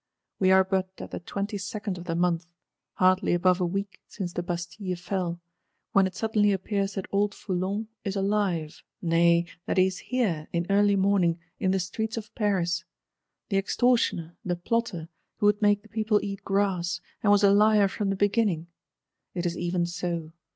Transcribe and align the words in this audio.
We 0.39 0.49
are 0.49 0.63
but 0.63 0.89
at 0.97 1.11
the 1.11 1.19
22nd 1.19 1.99
of 1.99 2.05
the 2.05 2.15
month, 2.15 2.47
hardly 2.93 3.35
above 3.35 3.61
a 3.61 3.67
week 3.67 4.01
since 4.07 4.33
the 4.33 4.41
Bastille 4.41 4.95
fell, 4.95 5.39
when 5.91 6.07
it 6.07 6.15
suddenly 6.15 6.51
appears 6.51 6.95
that 6.95 7.05
old 7.11 7.35
Foulon 7.35 7.85
is 8.03 8.15
alive; 8.15 8.81
nay, 8.99 9.45
that 9.67 9.77
he 9.77 9.85
is 9.85 9.99
here, 9.99 10.47
in 10.51 10.65
early 10.71 10.95
morning, 10.95 11.37
in 11.59 11.69
the 11.69 11.79
streets 11.79 12.17
of 12.17 12.33
Paris; 12.33 12.83
the 13.49 13.57
extortioner, 13.57 14.35
the 14.43 14.55
plotter, 14.55 15.07
who 15.37 15.45
would 15.45 15.61
make 15.61 15.83
the 15.83 15.87
people 15.89 16.19
eat 16.23 16.43
grass, 16.43 16.99
and 17.21 17.31
was 17.31 17.43
a 17.43 17.51
liar 17.51 17.87
from 17.87 18.09
the 18.09 18.15
beginning!—It 18.15 19.45
is 19.45 19.55
even 19.55 19.85
so. 19.85 20.33